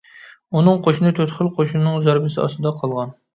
[0.61, 3.15] ئۇنىڭ قوشۇنى تۆت خىل قوشۇننىڭ زەربىسى ئاستىدا قالغان.